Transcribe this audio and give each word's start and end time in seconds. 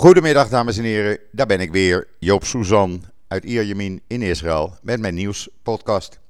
Goedemiddag 0.00 0.48
dames 0.48 0.78
en 0.78 0.84
heren, 0.84 1.18
daar 1.32 1.46
ben 1.46 1.60
ik 1.60 1.72
weer, 1.72 2.08
Joop 2.18 2.44
Suzan 2.44 3.04
uit 3.28 3.44
Ierjemien 3.44 4.02
in 4.06 4.22
Israël 4.22 4.76
met 4.82 5.00
mijn 5.00 5.14
nieuwspodcast. 5.14 6.20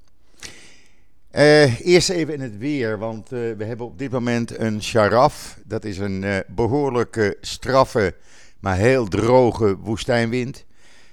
Uh, 1.32 1.80
eerst 1.80 2.10
even 2.10 2.34
in 2.34 2.40
het 2.40 2.58
weer, 2.58 2.98
want 2.98 3.32
uh, 3.32 3.56
we 3.56 3.64
hebben 3.64 3.86
op 3.86 3.98
dit 3.98 4.10
moment 4.10 4.58
een 4.58 4.82
sharaf. 4.82 5.58
Dat 5.64 5.84
is 5.84 5.98
een 5.98 6.22
uh, 6.22 6.38
behoorlijke 6.48 7.36
straffe, 7.40 8.14
maar 8.60 8.76
heel 8.76 9.08
droge 9.08 9.76
woestijnwind. 9.76 10.64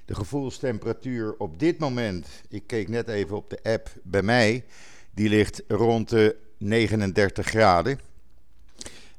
De 0.06 0.16
gevoelstemperatuur 0.16 1.36
op 1.38 1.60
dit 1.60 1.80
moment, 1.80 2.28
ik 2.50 2.64
keek 2.68 2.88
net 2.88 3.08
even 3.08 3.36
op 3.36 3.50
de 3.50 3.60
app 3.64 3.90
bij 4.04 4.22
mij, 4.22 4.66
die 5.14 5.30
ligt 5.30 5.64
rond 5.68 6.10
de 6.10 6.36
39 6.58 7.48
graden. 7.48 8.07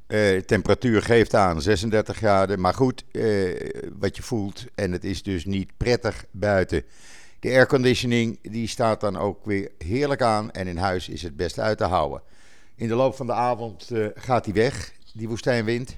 Uh, 0.08 0.40
temperatuur 0.40 1.02
geeft 1.02 1.34
aan 1.34 1.62
36 1.62 2.16
graden, 2.16 2.60
maar 2.60 2.74
goed, 2.74 3.04
uh, 3.12 3.70
wat 3.98 4.16
je 4.16 4.22
voelt 4.22 4.64
en 4.74 4.92
het 4.92 5.04
is 5.04 5.22
dus 5.22 5.44
niet 5.44 5.70
prettig 5.76 6.24
buiten. 6.30 6.82
De 7.40 7.48
airconditioning 7.48 8.38
die 8.42 8.68
staat 8.68 9.00
dan 9.00 9.16
ook 9.16 9.44
weer 9.44 9.70
heerlijk 9.78 10.22
aan 10.22 10.50
en 10.50 10.66
in 10.66 10.76
huis 10.76 11.08
is 11.08 11.22
het 11.22 11.36
best 11.36 11.58
uit 11.58 11.78
te 11.78 11.84
houden. 11.84 12.22
In 12.74 12.88
de 12.88 12.94
loop 12.94 13.14
van 13.14 13.26
de 13.26 13.32
avond 13.32 13.90
uh, 13.90 14.06
gaat 14.14 14.44
die 14.44 14.54
weg, 14.54 14.92
die 15.14 15.28
woestijnwind. 15.28 15.96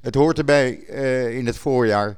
Het 0.00 0.14
hoort 0.14 0.38
erbij 0.38 0.70
in 1.32 1.46
het 1.46 1.58
voorjaar 1.58 2.16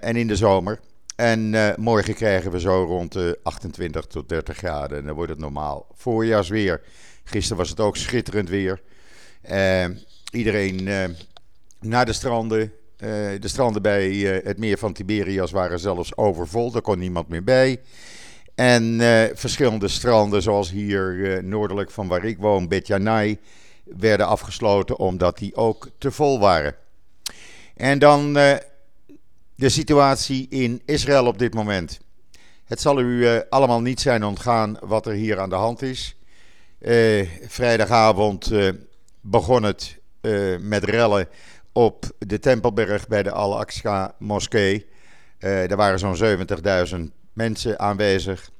en 0.00 0.16
in 0.16 0.26
de 0.26 0.36
zomer. 0.36 0.80
En 1.16 1.74
morgen 1.76 2.14
krijgen 2.14 2.50
we 2.50 2.60
zo 2.60 2.84
rond 2.84 3.12
de 3.12 3.38
28 3.42 4.06
tot 4.06 4.28
30 4.28 4.56
graden 4.56 4.98
en 4.98 5.04
dan 5.04 5.14
wordt 5.14 5.30
het 5.30 5.40
normaal 5.40 5.86
voorjaarsweer. 5.94 6.80
Gisteren 7.24 7.58
was 7.58 7.68
het 7.68 7.80
ook 7.80 7.96
schitterend 7.96 8.48
weer. 8.48 8.80
Uh, 9.50 9.84
iedereen 10.30 10.86
uh, 10.86 11.04
naar 11.80 12.06
de 12.06 12.12
stranden. 12.12 12.60
Uh, 12.60 12.70
de 13.40 13.48
stranden 13.48 13.82
bij 13.82 14.10
het 14.44 14.58
meer 14.58 14.78
van 14.78 14.92
Tiberias 14.92 15.50
waren 15.50 15.78
zelfs 15.78 16.16
overvol. 16.16 16.70
Daar 16.70 16.82
kon 16.82 16.98
niemand 16.98 17.28
meer 17.28 17.44
bij. 17.44 17.80
En 18.54 19.00
verschillende 19.34 19.88
stranden, 19.88 20.42
zoals 20.42 20.70
hier 20.70 21.38
noordelijk 21.44 21.90
van 21.90 22.08
waar 22.08 22.24
ik 22.24 22.38
woon, 22.38 22.68
Betjanai, 22.68 23.38
werden 23.84 24.26
afgesloten 24.26 24.98
omdat 24.98 25.38
die 25.38 25.56
ook 25.56 25.88
te 25.98 26.10
vol 26.10 26.40
waren. 26.40 26.74
En 27.76 27.98
dan 27.98 28.32
de 29.54 29.68
situatie 29.68 30.46
in 30.48 30.82
Israël 30.84 31.26
op 31.26 31.38
dit 31.38 31.54
moment. 31.54 32.00
Het 32.64 32.80
zal 32.80 33.00
u 33.00 33.42
allemaal 33.48 33.80
niet 33.80 34.00
zijn 34.00 34.24
ontgaan 34.24 34.78
wat 34.80 35.06
er 35.06 35.14
hier 35.14 35.40
aan 35.40 35.50
de 35.50 35.54
hand 35.54 35.82
is. 35.82 36.16
vrijdagavond 37.46 38.50
begon 39.30 39.62
het 39.62 39.98
uh, 40.22 40.58
met 40.58 40.84
rellen 40.84 41.28
op 41.72 42.04
de 42.18 42.38
Tempelberg 42.38 43.08
bij 43.08 43.22
de 43.22 43.30
Al-Aqsa 43.30 44.14
moskee. 44.18 44.86
Uh, 45.40 45.70
er 45.70 45.76
waren 45.76 45.98
zo'n 45.98 46.38
70.000 46.94 46.98
mensen 47.32 47.78
aanwezig. 47.78 48.50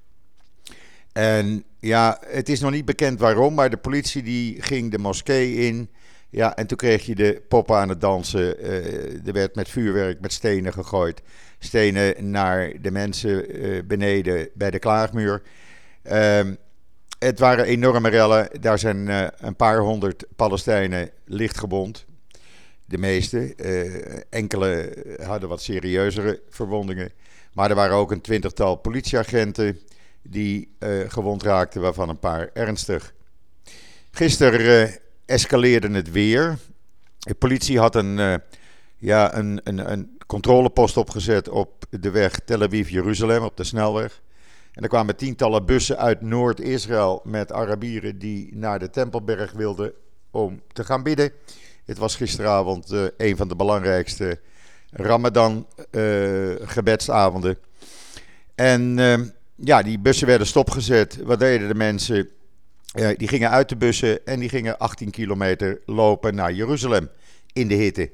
En 1.13 1.65
ja, 1.79 2.19
het 2.27 2.49
is 2.49 2.61
nog 2.61 2.71
niet 2.71 2.85
bekend 2.85 3.21
waarom, 3.21 3.55
maar 3.55 3.71
de 3.71 3.77
politie 3.77 4.23
die 4.23 4.63
ging 4.63 4.91
de 4.91 4.99
moskee 4.99 5.55
in. 5.55 5.91
Ja, 6.31 6.57
en 6.57 6.67
toen 6.67 6.77
kreeg 6.77 7.07
je 7.07 7.15
de 7.15 7.43
poppen 7.49 7.77
aan 7.77 7.89
het 7.89 8.01
dansen. 8.01 8.65
Uh, 8.65 9.27
er 9.27 9.33
werd 9.33 9.55
met 9.55 9.69
vuurwerk, 9.69 10.21
met 10.21 10.33
stenen 10.33 10.73
gegooid. 10.73 11.23
Stenen 11.59 12.31
naar 12.31 12.73
de 12.81 12.91
mensen 12.91 13.47
beneden 13.87 14.49
bij 14.55 14.71
de 14.71 14.79
klaagmuur. 14.79 15.43
Uh, 16.05 16.41
het 17.19 17.39
waren 17.39 17.65
enorme 17.65 18.09
rellen. 18.09 18.49
Daar 18.61 18.79
zijn 18.79 18.97
uh, 18.97 19.27
een 19.37 19.57
paar 19.57 19.79
honderd 19.79 20.25
Palestijnen 20.37 21.11
lichtgebond. 21.25 22.07
De 22.85 22.99
meeste. 22.99 23.55
Uh, 23.57 24.21
enkele 24.31 24.97
hadden 25.23 25.49
wat 25.49 25.63
serieuzere 25.63 26.41
verwondingen. 26.49 27.13
Maar 27.53 27.71
er 27.71 27.77
waren 27.77 27.97
ook 27.97 28.11
een 28.11 28.21
twintigtal 28.21 28.77
politieagenten 28.77 29.79
die 30.23 30.77
gewond 31.09 31.43
raakten, 31.43 31.81
waarvan 31.81 32.09
een 32.09 32.19
paar 32.19 32.51
ernstig. 32.53 33.15
Gisteren 34.11 34.99
escaleerde 35.27 35.91
het 35.91 36.11
weer. 36.11 36.59
De 37.19 37.35
politie 37.35 37.79
had 37.79 37.95
een, 37.95 38.41
ja, 38.97 39.37
een, 39.37 39.61
een, 39.65 39.93
een 39.93 40.19
controlepost 40.27 40.97
opgezet 40.97 41.49
op 41.49 41.85
de 41.91 42.11
weg 42.11 42.39
Tel 42.39 42.63
Aviv-Jeruzalem, 42.63 43.43
op 43.43 43.57
de 43.57 43.65
snelweg. 43.65 44.21
En 44.73 44.83
er 44.83 44.89
kwamen 44.89 45.17
tientallen 45.17 45.65
bussen 45.65 45.99
uit 45.99 46.21
Noord-Israël 46.21 47.21
met 47.25 47.53
Arabieren 47.53 48.19
die 48.19 48.57
naar 48.57 48.79
de 48.79 48.91
Tempelberg 48.91 49.53
wilden 49.53 49.93
om 50.31 50.61
te 50.73 50.85
gaan 50.85 51.03
bidden. 51.03 51.33
Het 51.85 51.99
was 51.99 52.17
gisteravond 52.17 52.93
uh, 52.93 53.05
een 53.17 53.37
van 53.37 53.49
de 53.49 53.57
belangrijkste 53.57 54.41
Ramadan-gebedsavonden. 54.91 57.51
Uh, 57.51 57.57
en 58.55 58.99
uh, 58.99 59.19
ja, 59.55 59.83
die 59.83 59.99
bussen 59.99 60.27
werden 60.27 60.47
stopgezet. 60.47 61.23
Wat 61.23 61.39
deden 61.39 61.69
de 61.69 61.75
mensen? 61.75 62.29
die 63.17 63.29
gingen 63.29 63.51
uit 63.51 63.69
de 63.69 63.77
bussen 63.77 64.27
en 64.27 64.41
die 64.41 64.49
gingen 64.49 64.79
18 64.79 65.11
kilometer 65.11 65.81
lopen 65.87 66.35
naar 66.35 66.53
Jeruzalem 66.53 67.09
in 67.53 67.69
de 67.69 67.75
hitte. 67.75 68.11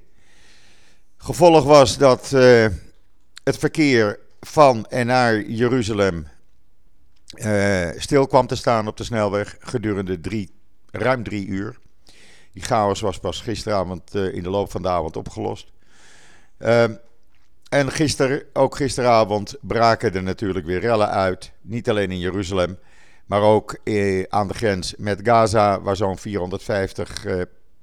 Gevolg 1.16 1.64
was 1.64 1.98
dat 1.98 2.30
het 3.42 3.58
verkeer 3.58 4.18
van 4.40 4.86
en 4.86 5.06
naar 5.06 5.42
Jeruzalem 5.42 6.26
uh, 7.38 7.88
stil 7.96 8.26
kwam 8.26 8.46
te 8.46 8.56
staan 8.56 8.86
op 8.86 8.96
de 8.96 9.04
snelweg 9.04 9.56
gedurende 9.60 10.20
drie, 10.20 10.50
ruim 10.90 11.22
drie 11.22 11.46
uur. 11.46 11.78
Die 12.52 12.62
chaos 12.62 13.00
was 13.00 13.18
pas 13.18 13.40
gisteravond 13.40 14.14
uh, 14.14 14.34
in 14.34 14.42
de 14.42 14.50
loop 14.50 14.70
van 14.70 14.82
de 14.82 14.88
avond 14.88 15.16
opgelost. 15.16 15.72
Uh, 16.58 16.84
en 17.68 17.90
gister, 17.92 18.46
ook 18.52 18.76
gisteravond 18.76 19.54
braken 19.60 20.14
er 20.14 20.22
natuurlijk 20.22 20.66
weer 20.66 20.80
rellen 20.80 21.10
uit. 21.10 21.52
Niet 21.60 21.88
alleen 21.88 22.10
in 22.10 22.18
Jeruzalem, 22.18 22.78
maar 23.26 23.42
ook 23.42 23.78
eh, 23.84 24.24
aan 24.28 24.48
de 24.48 24.54
grens 24.54 24.94
met 24.96 25.20
Gaza, 25.22 25.80
waar 25.80 25.96
zo'n 25.96 26.18
450 26.18 27.26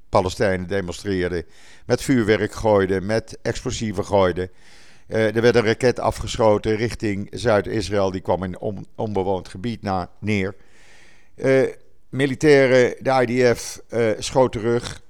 Palestijnen 0.10 0.68
demonstreerden. 0.68 1.46
Met 1.86 2.02
vuurwerk 2.02 2.54
gooiden, 2.54 3.06
met 3.06 3.38
explosieven 3.42 4.06
gooiden. 4.06 4.50
Uh, 5.12 5.36
er 5.36 5.42
werd 5.42 5.56
een 5.56 5.66
raket 5.66 6.00
afgeschoten 6.00 6.76
richting 6.76 7.28
Zuid-Israël. 7.32 8.12
Die 8.12 8.22
kwam 8.22 8.44
in 8.44 8.60
on 8.60 8.88
onbewoond 8.96 9.48
gebied 9.48 9.82
na, 9.82 10.10
neer. 10.20 10.56
Uh, 11.36 11.68
militairen, 12.10 12.96
de 13.00 13.26
IDF, 13.28 13.82
uh, 13.90 14.10
eh, 14.10 14.16
schoot 14.20 14.52
terug. 14.52 15.02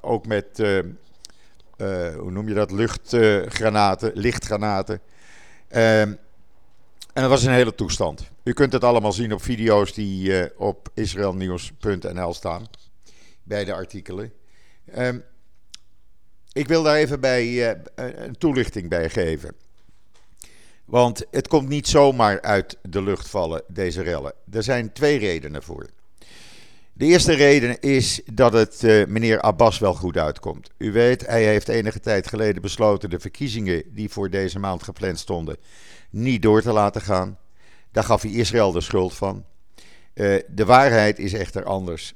ook 0.00 0.26
met, 0.26 0.46
hoe 2.16 2.30
noem 2.30 2.48
je 2.48 2.54
dat, 2.54 2.70
luchtgranaten, 2.70 4.10
lichtgranaten. 4.14 5.00
Ehm, 5.68 6.14
en 7.12 7.22
dat 7.22 7.28
was 7.28 7.44
een 7.44 7.52
hele 7.52 7.74
toestand. 7.74 8.30
U 8.42 8.52
kunt 8.52 8.72
het 8.72 8.84
allemaal 8.84 9.12
zien 9.12 9.32
op 9.32 9.42
video's 9.42 9.92
die 9.92 10.58
op 10.58 10.88
israelnieuws.nl 10.94 12.34
staan. 12.34 12.66
Bij 13.42 13.64
de 13.64 13.72
artikelen. 13.72 14.32
Um, 14.98 15.24
ik 16.56 16.68
wil 16.68 16.82
daar 16.82 16.96
even 16.96 17.20
bij, 17.20 17.46
uh, 17.46 17.70
een 17.94 18.38
toelichting 18.38 18.88
bij 18.88 19.10
geven. 19.10 19.54
Want 20.84 21.24
het 21.30 21.48
komt 21.48 21.68
niet 21.68 21.88
zomaar 21.88 22.40
uit 22.40 22.78
de 22.82 23.02
lucht 23.02 23.28
vallen, 23.28 23.62
deze 23.68 24.02
rellen. 24.02 24.32
Er 24.52 24.62
zijn 24.62 24.92
twee 24.92 25.18
redenen 25.18 25.62
voor. 25.62 25.86
De 26.92 27.04
eerste 27.04 27.32
reden 27.32 27.80
is 27.80 28.20
dat 28.32 28.52
het 28.52 28.82
uh, 28.82 29.06
meneer 29.06 29.40
Abbas 29.40 29.78
wel 29.78 29.94
goed 29.94 30.16
uitkomt. 30.16 30.70
U 30.78 30.92
weet, 30.92 31.26
hij 31.26 31.44
heeft 31.44 31.68
enige 31.68 32.00
tijd 32.00 32.28
geleden 32.28 32.62
besloten 32.62 33.10
de 33.10 33.20
verkiezingen 33.20 33.82
die 33.86 34.08
voor 34.08 34.30
deze 34.30 34.58
maand 34.58 34.82
gepland 34.82 35.18
stonden 35.18 35.56
niet 36.10 36.42
door 36.42 36.62
te 36.62 36.72
laten 36.72 37.00
gaan. 37.00 37.38
Daar 37.92 38.04
gaf 38.04 38.22
hij 38.22 38.30
Israël 38.30 38.72
de 38.72 38.80
schuld 38.80 39.14
van. 39.14 39.44
Uh, 40.14 40.38
de 40.48 40.64
waarheid 40.64 41.18
is 41.18 41.32
echter 41.32 41.64
anders. 41.64 42.14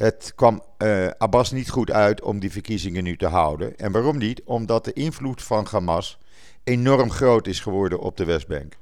Het 0.00 0.32
kwam 0.34 0.62
uh, 0.78 1.08
Abbas 1.18 1.50
niet 1.50 1.70
goed 1.70 1.90
uit 1.90 2.22
om 2.22 2.38
die 2.38 2.50
verkiezingen 2.50 3.04
nu 3.04 3.16
te 3.16 3.26
houden. 3.26 3.76
En 3.76 3.92
waarom 3.92 4.18
niet? 4.18 4.42
Omdat 4.44 4.84
de 4.84 4.92
invloed 4.92 5.42
van 5.42 5.66
Hamas 5.70 6.18
enorm 6.64 7.10
groot 7.10 7.46
is 7.46 7.60
geworden 7.60 7.98
op 7.98 8.16
de 8.16 8.24
Westbank. 8.24 8.76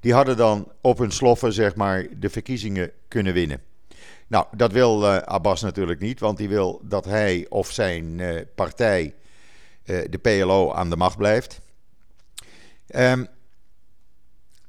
Die 0.00 0.12
hadden 0.12 0.36
dan 0.36 0.72
op 0.80 0.98
hun 0.98 1.10
sloffen, 1.10 1.52
zeg 1.52 1.74
maar, 1.74 2.06
de 2.16 2.30
verkiezingen 2.30 2.90
kunnen 3.08 3.32
winnen. 3.32 3.62
Nou, 4.26 4.46
dat 4.56 4.72
wil 4.72 5.02
uh, 5.02 5.16
Abbas 5.16 5.62
natuurlijk 5.62 6.00
niet, 6.00 6.20
want 6.20 6.38
hij 6.38 6.48
wil 6.48 6.80
dat 6.84 7.04
hij 7.04 7.46
of 7.48 7.70
zijn 7.70 8.18
uh, 8.18 8.40
partij, 8.54 9.14
de 9.84 10.18
PLO, 10.22 10.72
aan 10.72 10.90
de 10.90 10.96
macht 10.96 11.16
blijft. 11.16 11.60
Um, 12.94 13.28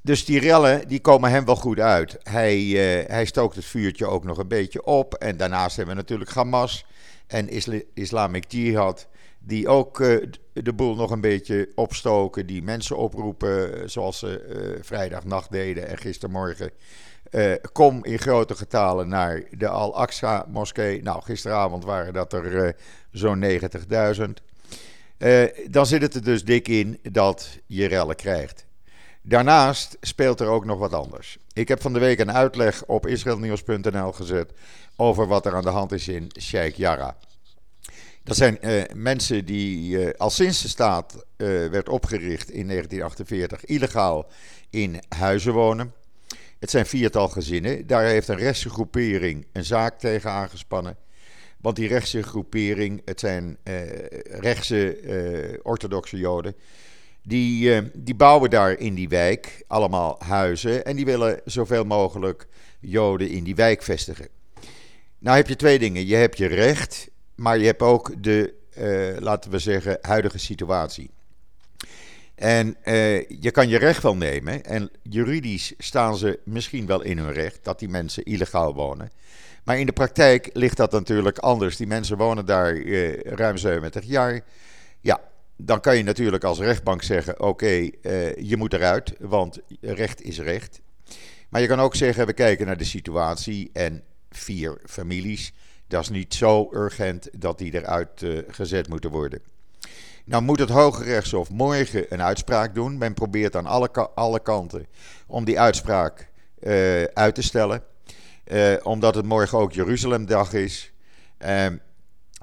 dus 0.01 0.25
die 0.25 0.39
rellen 0.39 0.87
die 0.87 0.99
komen 0.99 1.29
hem 1.29 1.45
wel 1.45 1.55
goed 1.55 1.79
uit. 1.79 2.17
Hij, 2.23 2.59
uh, 2.59 3.07
hij 3.07 3.25
stookt 3.25 3.55
het 3.55 3.65
vuurtje 3.65 4.05
ook 4.05 4.23
nog 4.23 4.37
een 4.37 4.47
beetje 4.47 4.85
op. 4.85 5.13
En 5.13 5.37
daarnaast 5.37 5.75
hebben 5.75 5.95
we 5.95 6.01
natuurlijk 6.01 6.31
Hamas 6.31 6.85
en 7.27 7.49
Isla 7.49 7.79
Islamic 7.93 8.51
Jihad. 8.51 9.07
Die 9.39 9.67
ook 9.67 9.99
uh, 9.99 10.25
de 10.53 10.73
boel 10.73 10.95
nog 10.95 11.11
een 11.11 11.21
beetje 11.21 11.71
opstoken. 11.75 12.45
Die 12.45 12.63
mensen 12.63 12.97
oproepen 12.97 13.89
zoals 13.89 14.19
ze 14.19 14.77
vrijdagnacht 14.81 15.51
deden 15.51 15.87
en 15.87 15.97
gistermorgen. 15.97 16.71
kom 17.71 18.05
in 18.05 18.19
grote 18.19 18.55
getalen 18.55 19.07
naar 19.07 19.43
de 19.51 19.67
Al-Aqsa 19.67 20.45
moskee. 20.49 21.01
Nou, 21.01 21.21
gisteravond 21.21 21.83
waren 21.83 22.13
dat 22.13 22.33
er 22.33 22.75
zo'n 23.11 23.43
90.000. 23.43 24.25
dan 25.69 25.85
zit 25.85 26.01
het 26.01 26.15
er 26.15 26.23
dus 26.23 26.43
dik 26.43 26.67
in 26.67 26.99
dat 27.01 27.59
je 27.65 27.85
rellen 27.85 28.15
krijgt. 28.15 28.67
Daarnaast 29.21 29.97
speelt 30.01 30.39
er 30.39 30.47
ook 30.47 30.65
nog 30.65 30.79
wat 30.79 30.93
anders. 30.93 31.37
Ik 31.53 31.67
heb 31.67 31.81
van 31.81 31.93
de 31.93 31.99
week 31.99 32.19
een 32.19 32.31
uitleg 32.31 32.85
op 32.85 33.07
israelnieuws.nl 33.07 34.11
gezet 34.11 34.51
over 34.95 35.27
wat 35.27 35.45
er 35.45 35.55
aan 35.55 35.63
de 35.63 35.69
hand 35.69 35.91
is 35.91 36.07
in 36.07 36.31
Sheikh 36.39 36.77
Jarrah. 36.77 37.13
Dat 38.23 38.37
zijn 38.37 38.57
uh, 38.61 38.81
mensen 38.93 39.45
die 39.45 39.97
uh, 39.97 40.09
al 40.17 40.29
sinds 40.29 40.61
de 40.61 40.67
staat 40.67 41.13
uh, 41.15 41.47
werd 41.67 41.89
opgericht 41.89 42.49
in 42.49 42.67
1948 42.67 43.65
illegaal 43.65 44.29
in 44.69 44.99
huizen 45.09 45.53
wonen. 45.53 45.93
Het 46.59 46.69
zijn 46.69 46.85
viertal 46.85 47.27
gezinnen. 47.27 47.87
Daar 47.87 48.03
heeft 48.03 48.27
een 48.27 48.37
rechtse 48.37 48.69
groepering 48.69 49.45
een 49.51 49.65
zaak 49.65 49.99
tegen 49.99 50.31
aangespannen. 50.31 50.97
Want 51.57 51.75
die 51.75 51.87
rechtse 51.87 52.23
groepering, 52.23 53.01
het 53.05 53.19
zijn 53.19 53.57
rechtse 54.23 55.59
orthodoxe 55.63 56.17
joden, 56.17 56.55
die, 57.21 57.91
die 57.93 58.15
bouwen 58.15 58.49
daar 58.49 58.71
in 58.71 58.93
die 58.93 59.09
wijk 59.09 59.63
allemaal 59.67 60.15
huizen 60.19 60.85
en 60.85 60.95
die 60.95 61.05
willen 61.05 61.41
zoveel 61.45 61.83
mogelijk 61.83 62.47
joden 62.79 63.29
in 63.29 63.43
die 63.43 63.55
wijk 63.55 63.83
vestigen. 63.83 64.27
Nou 65.19 65.37
heb 65.37 65.47
je 65.47 65.55
twee 65.55 65.79
dingen. 65.79 66.05
Je 66.05 66.15
hebt 66.15 66.37
je 66.37 66.47
recht 66.47 67.09
maar 67.39 67.57
je 67.57 67.65
hebt 67.65 67.81
ook 67.81 68.23
de, 68.23 68.53
uh, 68.77 69.21
laten 69.21 69.51
we 69.51 69.59
zeggen, 69.59 69.97
huidige 70.01 70.39
situatie. 70.39 71.09
En 72.35 72.77
uh, 72.85 73.21
je 73.27 73.51
kan 73.51 73.69
je 73.69 73.77
recht 73.77 74.03
wel 74.03 74.15
nemen. 74.15 74.65
En 74.65 74.89
juridisch 75.03 75.73
staan 75.77 76.17
ze 76.17 76.39
misschien 76.43 76.85
wel 76.85 77.01
in 77.01 77.17
hun 77.17 77.33
recht 77.33 77.59
dat 77.63 77.79
die 77.79 77.89
mensen 77.89 78.23
illegaal 78.23 78.73
wonen. 78.73 79.11
Maar 79.63 79.79
in 79.79 79.85
de 79.85 79.91
praktijk 79.91 80.49
ligt 80.53 80.77
dat 80.77 80.91
natuurlijk 80.91 81.37
anders. 81.37 81.77
Die 81.77 81.87
mensen 81.87 82.17
wonen 82.17 82.45
daar 82.45 82.81
ruim 83.23 83.57
70 83.57 84.03
jaar. 84.05 84.41
Ja, 85.01 85.21
dan 85.61 85.79
kan 85.79 85.97
je 85.97 86.03
natuurlijk 86.03 86.43
als 86.43 86.59
rechtbank 86.59 87.03
zeggen: 87.03 87.33
oké, 87.33 87.47
okay, 87.47 87.95
je 88.37 88.57
moet 88.57 88.73
eruit, 88.73 89.13
want 89.19 89.59
recht 89.81 90.21
is 90.21 90.39
recht. 90.39 90.81
Maar 91.49 91.61
je 91.61 91.67
kan 91.67 91.79
ook 91.79 91.95
zeggen: 91.95 92.25
we 92.25 92.33
kijken 92.33 92.65
naar 92.65 92.77
de 92.77 92.83
situatie 92.83 93.69
en 93.73 94.03
vier 94.29 94.77
families 94.85 95.53
dat 95.89 96.01
is 96.01 96.09
niet 96.09 96.33
zo 96.33 96.69
urgent 96.73 97.29
dat 97.31 97.57
die 97.57 97.73
eruit 97.73 98.21
uh, 98.21 98.39
gezet 98.47 98.89
moeten 98.89 99.09
worden. 99.09 99.41
Nou 100.25 100.43
moet 100.43 100.59
het 100.59 100.69
Hoge 100.69 101.03
Rechtshof 101.03 101.49
morgen 101.49 102.05
een 102.09 102.21
uitspraak 102.21 102.75
doen. 102.75 102.97
Men 102.97 103.13
probeert 103.13 103.55
aan 103.55 103.65
alle, 103.65 103.89
alle 104.15 104.39
kanten 104.39 104.87
om 105.27 105.45
die 105.45 105.59
uitspraak 105.59 106.29
uh, 106.59 107.03
uit 107.03 107.35
te 107.35 107.41
stellen. 107.41 107.83
Omdat 108.83 109.15
het 109.15 109.25
morgen 109.25 109.57
ook 109.57 109.73
Jeruzalemdag 109.73 110.53
is. 110.53 110.91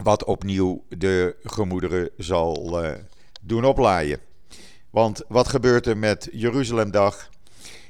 Wat 0.03 0.25
opnieuw 0.25 0.85
de 0.89 1.37
gemoederen 1.43 2.11
zal 2.17 2.79
doen 3.43 3.65
oplaaien. 3.65 4.19
Want 4.91 5.23
wat 5.29 5.49
gebeurt 5.49 5.87
er 5.87 5.97
met 5.97 6.29
Jeruzalemdag? 6.33 7.29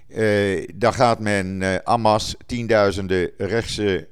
Uh, 0.09 0.69
dan 0.75 0.95
gaat 0.95 1.21
men 1.21 1.61
uh, 1.61 1.75
Hamas, 1.85 2.37
tienduizenden 2.47 3.31
rechtse 3.37 4.09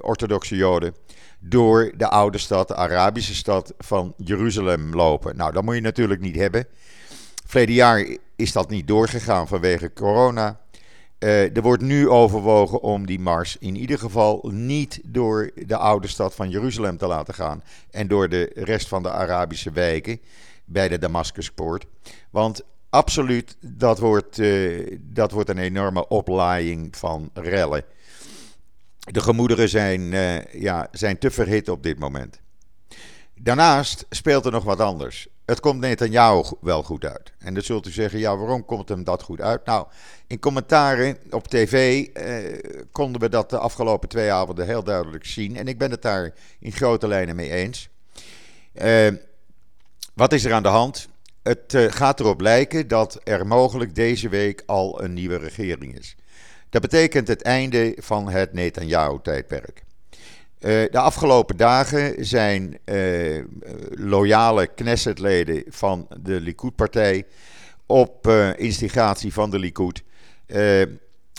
orthodoxe 0.00 0.56
Joden, 0.56 0.94
door 1.38 1.92
de 1.96 2.08
oude 2.08 2.38
stad, 2.38 2.68
de 2.68 2.74
Arabische 2.74 3.34
stad 3.34 3.74
van 3.78 4.14
Jeruzalem 4.16 4.94
lopen. 4.94 5.36
Nou, 5.36 5.52
dat 5.52 5.62
moet 5.62 5.74
je 5.74 5.80
natuurlijk 5.80 6.20
niet 6.20 6.36
hebben. 6.36 6.66
Verleden 7.46 7.74
jaar 7.74 8.16
is 8.36 8.52
dat 8.52 8.70
niet 8.70 8.86
doorgegaan 8.86 9.48
vanwege 9.48 9.92
corona. 9.92 10.60
Er 11.18 11.62
wordt 11.62 11.82
nu 11.82 12.08
overwogen 12.08 12.80
om 12.80 13.06
die 13.06 13.18
mars 13.18 13.56
in 13.60 13.76
ieder 13.76 13.98
geval 13.98 14.48
niet 14.52 15.00
door 15.04 15.50
de 15.66 15.76
oude 15.76 16.08
stad 16.08 16.34
van 16.34 16.50
Jeruzalem 16.50 16.96
te 16.96 17.06
laten 17.06 17.34
gaan 17.34 17.62
en 17.90 18.08
door 18.08 18.28
de 18.28 18.50
rest 18.54 18.88
van 18.88 19.02
de 19.02 19.10
Arabische 19.10 19.70
wijken 19.70 20.20
bij 20.64 20.88
de 20.88 20.98
Damascuspoort. 20.98 21.86
Want 22.30 22.62
absoluut, 22.90 23.56
dat 23.60 23.98
wordt, 23.98 24.38
uh, 24.38 24.98
dat 25.00 25.30
wordt 25.30 25.48
een 25.48 25.58
enorme 25.58 26.08
oplaaiing 26.08 26.96
van 26.96 27.30
rellen. 27.32 27.84
De 28.98 29.20
gemoederen 29.20 29.68
zijn, 29.68 30.00
uh, 30.00 30.44
ja, 30.44 30.88
zijn 30.92 31.18
te 31.18 31.30
verhit 31.30 31.68
op 31.68 31.82
dit 31.82 31.98
moment. 31.98 32.40
Daarnaast 33.34 34.06
speelt 34.10 34.44
er 34.44 34.52
nog 34.52 34.64
wat 34.64 34.80
anders. 34.80 35.28
Het 35.48 35.60
komt 35.60 35.80
Netanyahu 35.80 36.42
wel 36.60 36.82
goed 36.82 37.04
uit. 37.04 37.32
En 37.38 37.54
dan 37.54 37.62
zult 37.62 37.86
u 37.86 37.90
zeggen, 37.90 38.18
ja, 38.18 38.36
waarom 38.36 38.64
komt 38.64 38.88
hem 38.88 39.04
dat 39.04 39.22
goed 39.22 39.40
uit? 39.40 39.64
Nou, 39.64 39.86
in 40.26 40.38
commentaren 40.38 41.18
op 41.30 41.48
tv 41.48 42.06
eh, 42.06 42.84
konden 42.92 43.20
we 43.20 43.28
dat 43.28 43.50
de 43.50 43.58
afgelopen 43.58 44.08
twee 44.08 44.32
avonden 44.32 44.66
heel 44.66 44.84
duidelijk 44.84 45.24
zien. 45.24 45.56
En 45.56 45.68
ik 45.68 45.78
ben 45.78 45.90
het 45.90 46.02
daar 46.02 46.34
in 46.60 46.72
grote 46.72 47.08
lijnen 47.08 47.36
mee 47.36 47.50
eens. 47.50 47.88
Eh, 48.72 49.08
wat 50.14 50.32
is 50.32 50.44
er 50.44 50.52
aan 50.52 50.62
de 50.62 50.68
hand? 50.68 51.08
Het 51.42 51.72
uh, 51.74 51.92
gaat 51.92 52.20
erop 52.20 52.40
lijken 52.40 52.88
dat 52.88 53.20
er 53.24 53.46
mogelijk 53.46 53.94
deze 53.94 54.28
week 54.28 54.62
al 54.66 55.02
een 55.02 55.14
nieuwe 55.14 55.36
regering 55.36 55.98
is. 55.98 56.16
Dat 56.70 56.82
betekent 56.82 57.28
het 57.28 57.42
einde 57.42 57.96
van 58.00 58.28
het 58.28 58.52
Netanyahu-tijdperk. 58.52 59.82
Uh, 60.60 60.70
de 60.90 60.98
afgelopen 60.98 61.56
dagen 61.56 62.26
zijn 62.26 62.78
uh, 62.84 63.44
loyale 63.90 64.66
Knessetleden 64.66 65.64
van 65.68 66.08
de 66.20 66.40
Likud-partij 66.40 67.24
op 67.86 68.28
instigatie 68.56 69.32
van 69.32 69.50
de 69.50 69.58
Likud 69.58 70.02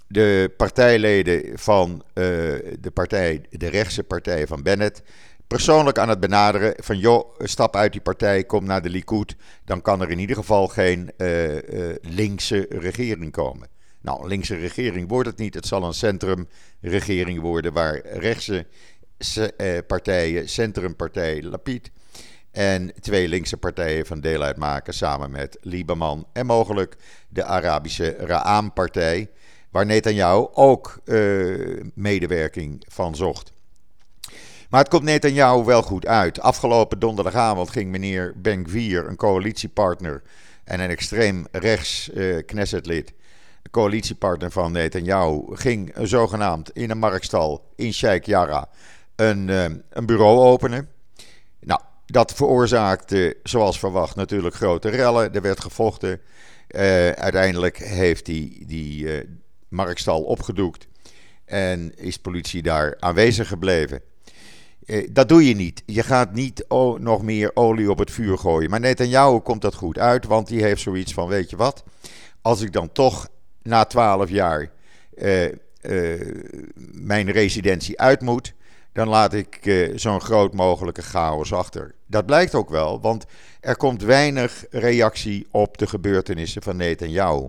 de 0.08 0.54
partijleden 0.58 1.60
van 1.60 2.04
de 2.14 2.92
partij, 2.94 3.46
de 3.50 3.68
rechtse 3.68 4.04
partij 4.04 4.48
van 4.48 4.64
Bennett, 4.64 5.02
persoonlijk 5.48 5.98
aan 5.98 6.10
het 6.10 6.20
benaderen 6.20 6.74
van 6.84 6.98
joh, 6.98 7.40
stap 7.40 7.76
uit 7.76 7.92
die 7.92 8.02
partij, 8.02 8.44
kom 8.44 8.66
naar 8.66 8.82
de 8.82 8.90
Likud. 8.90 9.36
Dan 9.66 9.82
kan 9.82 10.02
er 10.02 10.12
in 10.12 10.20
ieder 10.20 10.36
geval 10.36 10.68
geen 10.68 11.12
linkse 12.02 12.66
regering 12.70 13.32
komen. 13.32 13.68
Nou, 14.02 14.28
linkse 14.28 14.56
regering 14.56 15.10
wordt 15.10 15.30
het 15.30 15.38
niet. 15.38 15.54
Het 15.54 15.66
zal 15.66 15.84
een 15.84 15.94
centrumregering 15.94 17.40
worden 17.40 17.74
waar 17.74 18.02
rechtse 18.06 18.66
partijen, 19.88 20.50
centrumpartij 20.50 21.44
Lapid 21.44 21.92
en 22.52 22.92
twee 23.00 23.28
linkse 23.28 23.58
partijen 23.58 24.06
van 24.06 24.20
deel 24.20 24.42
uitmaken 24.42 24.94
samen 24.94 25.32
met 25.32 25.58
Lieberman 25.62 26.28
en 26.34 26.46
mogelijk 26.46 26.96
de 27.30 27.44
Arabische 27.44 28.16
Ra'am-partij, 28.18 29.30
waar 29.72 29.86
Netanyahu 29.86 30.48
ook 30.54 31.00
medewerking 31.94 32.86
van 32.88 33.16
zocht. 33.16 33.52
Maar 34.70 34.80
het 34.80 34.90
komt 34.90 35.04
Netanyahu 35.04 35.64
wel 35.64 35.82
goed 35.82 36.06
uit. 36.06 36.40
Afgelopen 36.40 37.00
donderdagavond 37.00 37.70
ging 37.70 37.92
meneer 37.92 38.34
Ben-Gvir, 38.36 39.08
een 39.08 39.16
coalitiepartner 39.16 40.22
en 40.64 40.80
een 40.80 40.90
extreem 40.90 41.46
rechts 41.52 42.10
uh, 42.14 42.46
Knessetlid, 42.46 43.14
coalitiepartner 43.72 44.52
van 44.52 44.72
Netanyahu, 44.72 45.42
ging 45.50 45.94
zogenaamd 46.02 46.72
in 46.72 46.90
een 46.90 46.98
markstal 46.98 47.72
in 47.76 47.94
Sheikh 47.94 48.28
Jarrah 48.28 48.64
een, 49.20 49.48
uh, 49.48 49.64
een 49.90 50.06
bureau 50.06 50.38
openen. 50.38 50.90
Nou, 51.60 51.82
dat 52.06 52.34
veroorzaakte, 52.34 53.38
zoals 53.44 53.80
verwacht, 53.80 54.16
natuurlijk 54.16 54.56
grote 54.56 54.90
rellen. 54.90 55.34
Er 55.34 55.42
werd 55.42 55.60
gevochten. 55.60 56.22
Uh, 56.76 57.10
uiteindelijk 57.10 57.78
heeft 57.78 58.26
die, 58.26 58.66
die 58.66 59.04
uh, 59.04 59.24
markstal 59.68 60.22
opgedoekt 60.22 60.88
en 61.46 61.98
is 61.98 62.18
politie 62.18 62.62
daar 62.62 62.96
aanwezig 63.00 63.48
gebleven. 63.48 64.02
Eh, 64.86 65.08
dat 65.12 65.30
doe 65.30 65.48
je 65.48 65.56
niet. 65.56 65.84
Je 65.86 66.04
gaat 66.04 66.34
niet 66.34 66.66
nog 66.98 67.22
meer 67.22 67.52
olie 67.54 67.92
op 67.92 67.98
het 67.98 68.12
vuur 68.12 68.38
gooien. 68.38 68.70
Maar 68.70 68.80
Netanyahu 68.80 69.40
komt 69.40 69.62
dat 69.62 69.76
goed 69.76 70.00
uit, 70.00 70.26
want 70.26 70.48
die 70.48 70.64
heeft 70.64 70.82
zoiets 70.82 71.14
van: 71.14 71.28
weet 71.28 71.50
je 71.50 71.56
wat, 71.56 71.84
als 72.42 72.62
ik 72.62 72.74
dan 72.74 72.92
toch 72.92 73.28
na 73.64 73.86
twaalf 73.86 74.30
jaar 74.30 74.72
mijn 76.92 77.32
residentie 77.32 78.00
uit 78.00 78.22
moet, 78.22 78.54
dan 79.00 79.08
laat 79.08 79.34
ik 79.34 79.66
uh, 79.66 79.98
zo'n 79.98 80.22
groot 80.22 80.54
mogelijke 80.54 81.02
chaos 81.02 81.54
achter. 81.54 81.96
Dat 82.06 82.26
blijkt 82.26 82.56
ook 82.56 82.70
wel, 82.70 83.02
want 83.02 83.26
er 83.60 83.78
komt 83.78 84.02
weinig 84.02 84.66
reactie 84.70 85.48
op 85.52 85.78
de 85.78 85.88
gebeurtenissen 85.88 86.62
van 86.62 86.76
Netanyahu. 86.76 87.48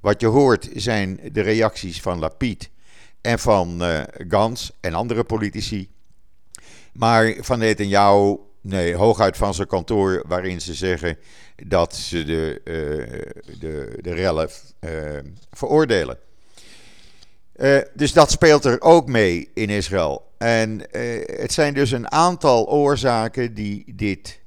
Wat 0.00 0.20
je 0.20 0.26
hoort 0.26 0.68
zijn 0.74 1.20
de 1.32 1.40
reacties 1.40 2.00
van 2.00 2.18
Lapid 2.18 2.70
en 3.20 3.38
van 3.38 3.82
Gans 4.28 4.72
en 4.80 4.94
andere 4.94 5.24
politici. 5.24 5.90
Maar 6.92 7.34
van 7.38 7.58
Netanyahu, 7.58 8.36
nee, 8.60 8.94
hooguit 8.94 9.36
van 9.36 9.54
zijn 9.54 9.68
kantoor, 9.68 10.24
waarin 10.26 10.60
ze 10.60 10.74
zeggen 10.74 11.18
dat 11.66 11.94
ze 11.96 12.24
de, 12.24 12.60
uh, 12.64 13.58
de, 13.58 13.98
de 14.00 14.14
rellen 14.14 14.50
veroordelen. 15.50 16.18
Dus 17.94 18.12
dat 18.12 18.30
speelt 18.30 18.64
er 18.64 18.80
ook 18.80 19.06
mee 19.06 19.50
in 19.54 19.70
Israël. 19.70 20.28
En 20.40 20.82
het 21.40 21.52
zijn 21.52 21.74
dus 21.74 21.90
een 21.90 22.10
aantal 22.10 22.68
oorzaken 22.68 23.54
die 23.54 23.92
dit 23.94 24.40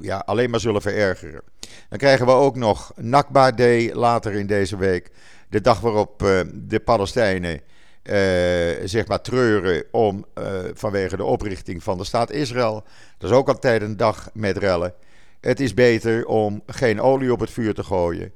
ja, 0.00 0.22
alleen 0.26 0.50
maar 0.50 0.60
zullen 0.60 0.82
verergeren. 0.82 1.42
Dan 1.88 1.98
krijgen 1.98 2.26
we 2.26 2.32
ook 2.32 2.56
nog 2.56 2.92
Nakba 2.96 3.50
Day 3.50 3.92
later 3.94 4.32
in 4.32 4.46
deze 4.46 4.76
week. 4.76 5.10
De 5.48 5.60
dag 5.60 5.80
waarop 5.80 6.18
de 6.54 6.80
Palestijnen 6.84 7.60
zeg 8.84 9.06
maar 9.06 9.20
treuren 9.20 9.84
om, 9.90 10.24
vanwege 10.74 11.16
de 11.16 11.24
oprichting 11.24 11.82
van 11.82 11.98
de 11.98 12.04
staat 12.04 12.30
Israël. 12.30 12.84
Dat 13.18 13.30
is 13.30 13.36
ook 13.36 13.48
altijd 13.48 13.82
een 13.82 13.96
dag 13.96 14.30
met 14.34 14.56
rellen. 14.56 14.94
Het 15.40 15.60
is 15.60 15.74
beter 15.74 16.26
om 16.26 16.62
geen 16.66 17.00
olie 17.00 17.32
op 17.32 17.40
het 17.40 17.50
vuur 17.50 17.74
te 17.74 17.84
gooien, 17.84 18.32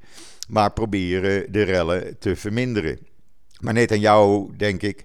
maar 0.48 0.72
proberen 0.72 1.52
de 1.52 1.62
rellen 1.62 2.18
te 2.18 2.36
verminderen. 2.36 2.98
Maar 3.60 3.72
Netanyahu, 3.72 4.46
denk 4.56 4.82
ik, 4.82 5.04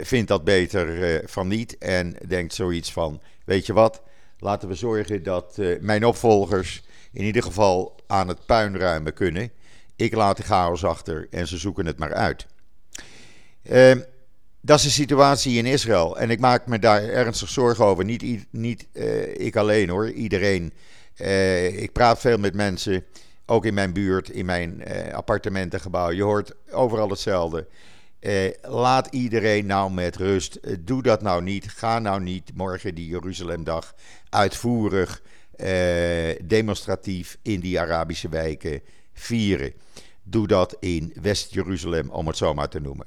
vindt 0.00 0.28
dat 0.28 0.44
beter 0.44 1.12
uh, 1.14 1.18
van 1.24 1.48
niet 1.48 1.78
en 1.78 2.16
denkt 2.26 2.54
zoiets 2.54 2.92
van: 2.92 3.20
weet 3.44 3.66
je 3.66 3.72
wat, 3.72 4.02
laten 4.38 4.68
we 4.68 4.74
zorgen 4.74 5.22
dat 5.22 5.56
uh, 5.58 5.80
mijn 5.80 6.04
opvolgers 6.04 6.82
in 7.12 7.24
ieder 7.24 7.42
geval 7.42 7.96
aan 8.06 8.28
het 8.28 8.46
puinruimen 8.46 9.12
kunnen. 9.12 9.50
Ik 9.96 10.14
laat 10.14 10.36
de 10.36 10.42
chaos 10.42 10.84
achter 10.84 11.26
en 11.30 11.46
ze 11.46 11.58
zoeken 11.58 11.86
het 11.86 11.98
maar 11.98 12.14
uit. 12.14 12.46
Ehm, 13.62 14.00
dat 14.60 14.78
is 14.78 14.84
de 14.84 14.90
situatie 14.90 15.58
in 15.58 15.66
Israël. 15.66 16.18
En 16.18 16.30
ik 16.30 16.40
maak 16.40 16.66
me 16.66 16.78
daar 16.78 17.02
ernstig 17.02 17.48
zorgen 17.48 17.84
over. 17.84 18.04
Niet, 18.04 18.46
niet 18.50 18.86
ik 19.32 19.56
alleen 19.56 19.88
hoor, 19.88 20.10
iedereen. 20.10 20.72
ik 21.76 21.92
praat 21.92 22.20
veel 22.20 22.38
met 22.38 22.54
mensen, 22.54 23.04
ook 23.46 23.64
in 23.64 23.74
mijn 23.74 23.92
buurt, 23.92 24.30
in 24.30 24.46
mijn 24.46 24.82
appartementengebouw. 25.12 26.10
Je 26.10 26.22
hoort 26.22 26.54
overal 26.70 27.08
hetzelfde. 27.08 27.66
Eh, 28.20 28.50
laat 28.62 29.06
iedereen 29.10 29.66
nou 29.66 29.92
met 29.92 30.16
rust. 30.16 30.54
Eh, 30.54 30.76
doe 30.80 31.02
dat 31.02 31.22
nou 31.22 31.42
niet. 31.42 31.68
Ga 31.68 31.98
nou 31.98 32.20
niet 32.20 32.50
morgen 32.54 32.94
die 32.94 33.06
Jeruzalemdag 33.06 33.94
uitvoerig, 34.28 35.22
eh, 35.56 35.68
demonstratief 36.44 37.38
in 37.42 37.60
die 37.60 37.80
Arabische 37.80 38.28
wijken 38.28 38.80
vieren. 39.12 39.72
Doe 40.22 40.46
dat 40.46 40.76
in 40.80 41.12
West-Jeruzalem, 41.22 42.10
om 42.10 42.26
het 42.26 42.36
zo 42.36 42.54
maar 42.54 42.68
te 42.68 42.80
noemen. 42.80 43.06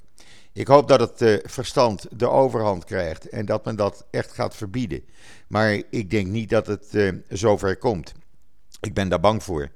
Ik 0.54 0.68
hoop 0.68 0.88
dat 0.88 1.00
het 1.00 1.22
uh, 1.22 1.38
verstand 1.44 2.08
de 2.12 2.30
overhand 2.30 2.86
krijgt 2.86 3.30
en 3.30 3.46
dat 3.46 3.66
men 3.66 3.76
dat 3.76 4.06
echt 4.10 4.32
gaat 4.32 4.56
verbieden. 4.56 5.04
Maar 5.48 5.82
ik 5.90 6.10
denk 6.10 6.28
niet 6.28 6.50
dat 6.50 6.68
het 6.68 6.88
uh, 6.92 7.12
zover 7.30 7.78
komt. 7.78 8.14
Ik 8.80 8.94
ben 8.94 9.10
daar 9.10 9.20
bang 9.20 9.44
voor. 9.44 9.70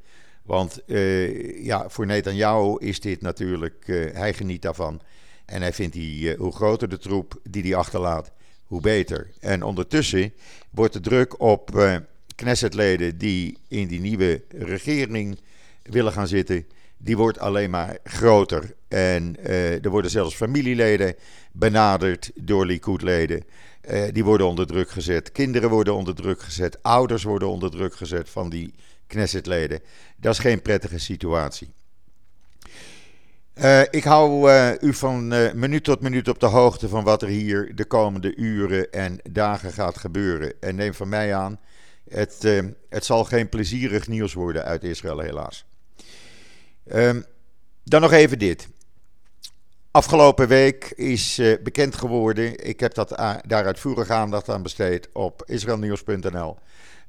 Want 0.43 0.81
uh, 0.85 1.65
ja, 1.65 1.89
voor 1.89 2.05
Netanyahu 2.05 2.77
is 2.79 2.99
dit 2.99 3.21
natuurlijk, 3.21 3.83
hij 4.13 4.33
geniet 4.33 4.61
daarvan. 4.61 5.01
En 5.45 5.61
hij 5.61 5.73
vindt 5.73 5.93
die, 5.93 6.31
uh, 6.31 6.37
hoe 6.37 6.51
groter 6.51 6.89
de 6.89 6.97
troep 6.97 7.39
die 7.49 7.61
hij 7.61 7.75
achterlaat, 7.75 8.31
hoe 8.63 8.81
beter. 8.81 9.31
En 9.39 9.63
ondertussen 9.63 10.33
wordt 10.69 10.93
de 10.93 10.99
druk 10.99 11.41
op 11.41 11.75
uh, 11.75 11.95
Knessetleden 12.35 13.17
die 13.17 13.57
in 13.67 13.87
die 13.87 13.99
nieuwe 13.99 14.43
regering 14.49 15.39
willen 15.83 16.11
gaan 16.11 16.27
zitten, 16.27 16.67
die 16.97 17.17
wordt 17.17 17.39
alleen 17.39 17.69
maar 17.69 17.97
groter. 18.03 18.75
En 18.87 19.35
uh, 19.39 19.85
er 19.85 19.89
worden 19.89 20.11
zelfs 20.11 20.35
familieleden 20.35 21.15
benaderd 21.51 22.31
door 22.35 22.65
Likud-leden. 22.65 23.43
die 24.11 24.23
worden 24.23 24.47
onder 24.47 24.67
druk 24.67 24.89
gezet. 24.89 25.31
Kinderen 25.31 25.69
worden 25.69 25.93
onder 25.95 26.15
druk 26.15 26.41
gezet. 26.41 26.83
Ouders 26.83 27.23
worden 27.23 27.47
onder 27.47 27.71
druk 27.71 27.95
gezet 27.95 28.29
van 28.29 28.49
die 28.49 28.73
Knessetleden. 29.07 29.79
Dat 30.17 30.33
is 30.33 30.39
geen 30.39 30.61
prettige 30.61 30.99
situatie. 30.99 31.73
Uh, 33.61 33.81
ik 33.81 34.03
hou 34.03 34.51
uh, 34.51 34.71
u 34.81 34.93
van 34.93 35.33
uh, 35.33 35.51
minuut 35.51 35.83
tot 35.83 36.01
minuut 36.01 36.27
op 36.27 36.39
de 36.39 36.45
hoogte 36.45 36.89
van 36.89 37.03
wat 37.03 37.21
er 37.21 37.27
hier 37.27 37.75
de 37.75 37.85
komende 37.85 38.35
uren 38.35 38.91
en 38.91 39.19
dagen 39.31 39.71
gaat 39.71 39.97
gebeuren. 39.97 40.53
En 40.59 40.75
neem 40.75 40.93
van 40.93 41.09
mij 41.09 41.35
aan, 41.35 41.59
het, 42.09 42.63
het 42.89 43.05
zal 43.05 43.23
geen 43.23 43.49
plezierig 43.49 44.07
nieuws 44.07 44.33
worden 44.33 44.63
uit 44.63 44.83
Israël, 44.83 45.19
helaas. 45.19 45.65
Um, 46.93 47.25
dan 47.83 48.01
nog 48.01 48.11
even 48.11 48.39
dit. 48.39 48.67
Afgelopen 49.91 50.47
week 50.47 50.91
is 50.95 51.41
bekend 51.63 51.95
geworden, 51.95 52.65
ik 52.65 52.79
heb 52.79 52.93
dat, 52.93 53.09
daar 53.47 53.65
uitvoerig 53.65 54.09
aandacht 54.09 54.49
aan 54.49 54.63
besteed 54.63 55.09
op 55.13 55.43
israelnieuws.nl, 55.45 56.57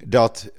dat 0.05 0.51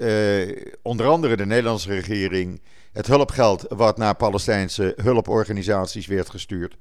onder 0.82 1.06
andere 1.06 1.38
de 1.38 1.46
Nederlandse 1.46 1.89
regering 1.89 2.62
het 2.98 3.08
hulpgeld 3.08 3.66
wat 3.70 3.98
naar 3.98 4.16
Palestijnse 4.16 4.94
hulporganisaties 5.01 6.08
werd 6.08 6.30
gestuurd, 6.30 6.77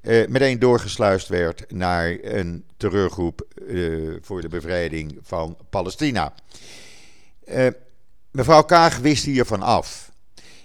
eh, 0.00 0.26
meteen 0.26 0.58
doorgesluist 0.58 1.28
werd 1.28 1.72
naar 1.72 2.18
een 2.22 2.64
terreurgroep 2.76 3.46
eh, 3.68 3.88
voor 4.20 4.40
de 4.40 4.48
bevrijding 4.48 5.18
van 5.22 5.56
Palestina. 5.70 6.34
Eh, 7.44 7.66
mevrouw 8.30 8.62
Kaag 8.62 8.98
wist 8.98 9.24
hiervan 9.24 9.62
af. 9.62 10.12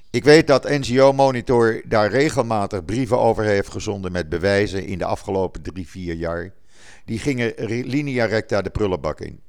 Ik 0.10 0.24
weet 0.24 0.48
dat 0.48 0.70
NGO 0.70 1.14
Monitor 1.14 1.82
daar 1.86 2.10
regelmatig 2.10 2.86
brieven 2.86 3.20
over 3.20 3.44
heeft 3.44 3.70
gezonden 3.70 4.12
met 4.12 4.30
bewijzen 4.30 4.86
in 4.86 4.98
de 4.98 5.06
afgelopen 5.06 5.62
drie, 5.62 5.88
vier 5.88 6.16
jaar. 6.16 6.54
Die 7.06 7.20
gingen 7.20 7.54
linea 7.86 8.26
recta 8.26 8.62
de 8.62 8.70
prullenbak 8.70 9.20
in. 9.20 9.40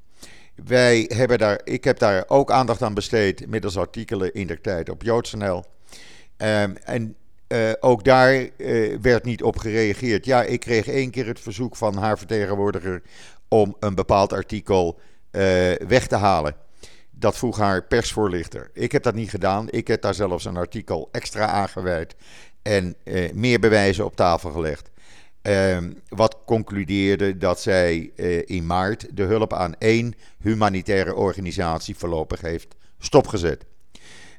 Wij 0.65 1.11
hebben 1.15 1.39
daar, 1.39 1.61
ik 1.65 1.85
heb 1.85 1.99
daar 1.99 2.25
ook 2.27 2.51
aandacht 2.51 2.83
aan 2.83 2.95
besteed 2.95 3.49
middels 3.49 3.77
artikelen 3.77 4.35
in 4.35 4.47
de 4.47 4.61
tijd 4.61 4.89
op 4.89 5.03
JoodsNL. 5.03 5.65
Um, 6.37 6.77
en 6.77 7.17
uh, 7.49 7.73
ook 7.81 8.05
daar 8.05 8.49
uh, 8.57 8.99
werd 9.01 9.25
niet 9.25 9.43
op 9.43 9.59
gereageerd. 9.59 10.25
Ja, 10.25 10.43
ik 10.43 10.61
kreeg 10.61 10.89
één 10.89 11.11
keer 11.11 11.27
het 11.27 11.41
verzoek 11.41 11.77
van 11.77 11.97
haar 11.97 12.19
vertegenwoordiger 12.19 13.03
om 13.49 13.77
een 13.81 13.95
bepaald 13.95 14.33
artikel 14.33 14.99
uh, 15.33 15.43
weg 15.73 16.07
te 16.07 16.17
halen. 16.17 16.57
Dat 17.11 17.37
vroeg 17.37 17.59
haar 17.59 17.85
persvoorlichter. 17.85 18.71
Ik 18.73 18.93
heb 18.93 19.03
dat 19.03 19.15
niet 19.15 19.31
gedaan. 19.31 19.71
Ik 19.71 19.89
heb 19.89 20.03
daar 20.03 20.15
zelfs 20.15 20.45
een 20.45 20.57
artikel 20.57 21.09
extra 21.13 21.47
aangeweid 21.47 22.15
en 22.63 22.97
meer 23.33 23.59
bewijzen 23.59 24.05
op 24.05 24.17
tafel 24.17 24.51
gelegd. 24.51 24.91
Ehm, 25.47 25.93
wat 26.09 26.37
concludeerde 26.45 27.37
dat 27.37 27.61
zij 27.61 28.11
uh, 28.17 28.43
in 28.45 28.67
maart 28.67 29.17
de 29.17 29.23
hulp 29.23 29.53
aan 29.53 29.75
één 29.79 30.15
humanitaire 30.39 31.15
organisatie 31.15 31.97
voorlopig 31.97 32.41
heeft 32.41 32.75
stopgezet. 32.99 33.65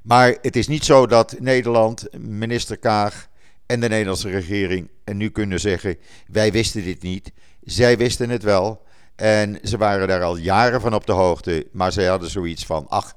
Maar 0.04 0.38
het 0.42 0.56
is 0.56 0.68
niet 0.68 0.86
zo 0.86 1.06
dat 1.06 1.40
Nederland, 1.40 2.08
minister 2.18 2.78
Kaag 2.78 3.28
en 3.66 3.80
de 3.80 3.88
Nederlandse 3.88 4.30
regering 4.30 4.90
nu 5.06 5.30
kunnen 5.30 5.60
zeggen: 5.60 5.98
wij 6.28 6.52
wisten 6.52 6.84
dit 6.84 7.02
niet. 7.02 7.32
Zij 7.62 7.98
wisten 7.98 8.30
het 8.30 8.44
wel. 8.44 8.82
En 9.16 9.60
ze 9.64 9.78
waren 9.78 10.08
daar 10.08 10.24
al 10.24 10.38
jaren 10.38 10.82
van 10.82 10.94
op 10.94 11.06
de 11.06 11.12
hoogte. 11.12 11.68
Maar 11.72 11.92
zij 11.92 12.06
hadden 12.06 12.30
zoiets 12.30 12.66
van: 12.66 12.88
ach, 12.88 13.16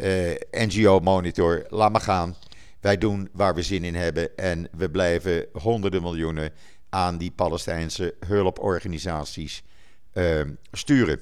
eh, 0.00 0.10
NGO 0.50 1.00
Monitor, 1.00 1.66
laat 1.68 1.92
maar 1.92 2.00
gaan. 2.00 2.36
Wij 2.80 2.98
doen 2.98 3.28
waar 3.32 3.54
we 3.54 3.62
zin 3.62 3.84
in 3.84 3.94
hebben. 3.94 4.36
En 4.36 4.68
we 4.76 4.90
blijven 4.90 5.46
honderden 5.52 6.02
miljoenen 6.02 6.52
aan 6.90 7.18
die 7.18 7.30
Palestijnse 7.30 8.14
hulporganisaties 8.26 9.62
uh, 10.12 10.40
sturen. 10.72 11.20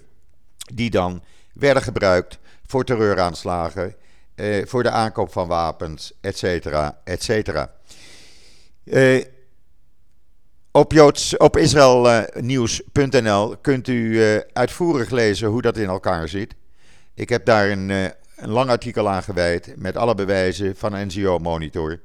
Die 0.75 0.90
dan 0.90 1.23
werden 1.52 1.82
gebruikt 1.82 2.38
voor 2.66 2.85
terreuraanslagen, 2.85 3.94
uh, 4.35 4.66
voor 4.66 4.82
de 4.82 4.90
aankoop 4.90 5.32
van 5.32 5.49
wapens, 5.49 6.12
et 6.20 6.38
cetera, 6.38 7.00
et 7.04 7.23
cetera. 7.23 7.73
Uh, 8.85 9.25
op, 10.70 10.92
Joods, 10.92 11.37
op 11.37 11.56
israelnieuws.nl 11.56 13.56
kunt 13.56 13.88
u 13.88 14.20
uitvoerig 14.52 15.11
lezen 15.11 15.49
hoe 15.49 15.62
dat 15.62 15.76
in 15.76 15.88
elkaar 15.88 16.28
zit. 16.28 16.54
Ik 17.14 17.28
heb 17.28 17.44
daar 17.44 17.70
een, 17.70 17.88
een 17.88 18.50
lang 18.50 18.70
artikel 18.70 19.08
aan 19.08 19.23
gewijd 19.23 19.73
met 19.76 19.96
alle 19.96 20.14
bewijzen 20.14 20.76
van 20.76 21.06
NGO 21.06 21.38
Monitor. 21.38 22.00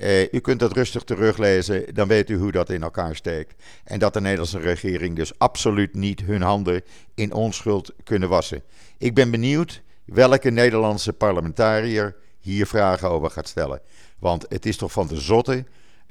Uh, 0.00 0.32
u 0.32 0.38
kunt 0.38 0.60
dat 0.60 0.72
rustig 0.72 1.02
teruglezen, 1.02 1.94
dan 1.94 2.08
weet 2.08 2.30
u 2.30 2.36
hoe 2.36 2.52
dat 2.52 2.70
in 2.70 2.82
elkaar 2.82 3.16
steekt. 3.16 3.62
En 3.84 3.98
dat 3.98 4.12
de 4.12 4.20
Nederlandse 4.20 4.58
regering 4.58 5.16
dus 5.16 5.38
absoluut 5.38 5.94
niet 5.94 6.20
hun 6.20 6.42
handen 6.42 6.82
in 7.14 7.32
onschuld 7.32 7.92
kunnen 8.04 8.28
wassen. 8.28 8.62
Ik 8.98 9.14
ben 9.14 9.30
benieuwd 9.30 9.82
welke 10.04 10.50
Nederlandse 10.50 11.12
parlementariër 11.12 12.16
hier 12.40 12.66
vragen 12.66 13.08
over 13.08 13.30
gaat 13.30 13.48
stellen. 13.48 13.80
Want 14.18 14.46
het 14.48 14.66
is 14.66 14.76
toch 14.76 14.92
van 14.92 15.06
de 15.06 15.20
zotte 15.20 15.64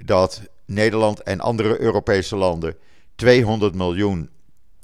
dat 0.03 0.41
Nederland 0.65 1.23
en 1.23 1.39
andere 1.39 1.79
Europese 1.79 2.35
landen 2.35 2.75
200 3.15 3.75
miljoen 3.75 4.29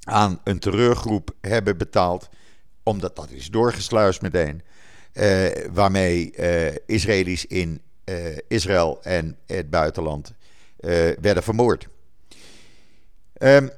aan 0.03 0.39
een 0.43 0.59
terreurgroep 0.59 1.31
hebben 1.41 1.77
betaald, 1.77 2.29
omdat 2.83 3.15
dat 3.15 3.31
is 3.31 3.49
doorgesluist 3.49 4.21
meteen. 4.21 4.61
Uh, 5.13 5.45
waarmee 5.71 6.33
uh, 6.37 6.75
Israëli's 6.85 7.45
in 7.45 7.81
uh, 8.05 8.37
Israël 8.47 8.99
en 9.03 9.37
het 9.45 9.69
buitenland 9.69 10.33
uh, 10.79 10.91
werden 11.21 11.43
vermoord. 11.43 11.87
Um, 13.37 13.71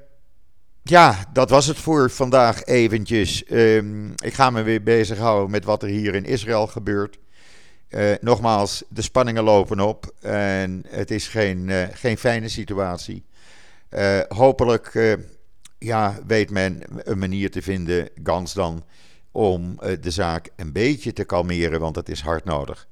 ja, 0.84 1.30
dat 1.34 1.50
was 1.50 1.66
het 1.66 1.78
voor 1.78 2.10
vandaag 2.10 2.64
eventjes. 2.64 3.44
Um, 3.52 4.14
ik 4.24 4.34
ga 4.34 4.50
me 4.50 4.62
weer 4.62 4.84
bezighouden 4.84 5.52
met 5.52 5.66
wat 5.66 5.84
er 5.84 5.90
hier 5.90 6.16
in 6.16 6.26
Israël 6.26 6.68
gebeurt. 6.68 7.20
Uh, 7.90 8.14
nogmaals, 8.22 8.84
de 8.90 9.02
spanningen 9.02 9.44
lopen 9.44 9.80
op 9.80 10.14
en 10.22 10.84
het 10.88 11.12
is 11.12 11.28
geen, 11.28 11.72
geen 11.94 12.18
fijne 12.18 12.50
situatie. 12.50 13.26
hopelijk 14.28 15.18
ja, 15.80 16.20
weet 16.28 16.50
men 16.50 16.82
een 16.96 17.20
manier 17.20 17.52
te 17.52 17.62
vinden, 17.62 18.10
Gans 18.24 18.54
dan, 18.54 18.84
om 19.32 19.76
de 20.02 20.12
zaak 20.12 20.50
een 20.56 20.72
beetje 20.72 21.14
te 21.14 21.24
kalmeren, 21.24 21.80
want 21.80 21.96
het 21.96 22.10
is 22.10 22.22
hard 22.22 22.46
nodig. 22.46 22.88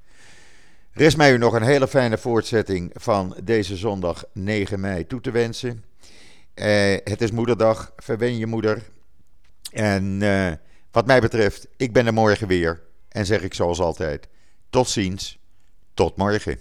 Rest 0.95 1.17
mij 1.17 1.33
u 1.33 1.38
nog 1.38 1.53
een 1.53 1.63
hele 1.63 1.88
fijne 1.88 2.17
voortzetting 2.17 2.91
van 2.93 3.38
deze 3.43 3.75
zondag 3.75 4.23
9 4.33 4.79
mei 4.79 5.07
toe 5.07 5.21
te 5.21 5.31
wensen. 5.31 5.83
Uh, 6.55 6.65
het 7.03 7.21
is 7.21 7.31
moederdag, 7.31 7.93
verwen 7.97 8.38
je 8.38 8.45
moeder. 8.45 8.83
En 9.71 10.21
uh, 10.21 10.51
wat 10.91 11.05
mij 11.05 11.21
betreft, 11.21 11.67
ik 11.77 11.93
ben 11.93 12.05
er 12.05 12.13
morgen 12.13 12.47
weer. 12.47 12.81
En 13.09 13.25
zeg 13.25 13.41
ik 13.41 13.53
zoals 13.53 13.79
altijd: 13.79 14.27
tot 14.69 14.89
ziens, 14.89 15.39
tot 15.93 16.17
morgen. 16.17 16.59